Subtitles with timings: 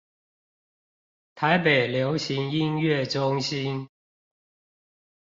[1.35, 3.87] 台北流行音樂中心